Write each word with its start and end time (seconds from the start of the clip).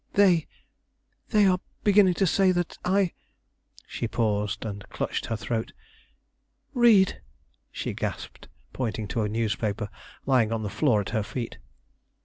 They 0.13 0.47
they 1.29 1.45
are 1.45 1.59
beginning 1.83 2.15
to 2.15 2.25
say 2.25 2.51
that 2.53 2.75
I" 2.83 3.11
she 3.87 4.07
paused, 4.07 4.65
and 4.65 4.83
clutched 4.89 5.27
her 5.27 5.35
throat. 5.37 5.73
"Read!" 6.73 7.21
she 7.71 7.93
gasped, 7.93 8.47
pointing 8.73 9.07
to 9.09 9.21
a 9.21 9.29
newspaper 9.29 9.91
lying 10.25 10.51
on 10.51 10.63
the 10.63 10.71
floor 10.73 11.01
at 11.01 11.09
her 11.11 11.21
feet. 11.21 11.59